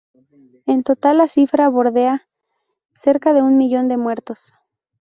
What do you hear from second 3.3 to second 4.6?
de un millón de muertos.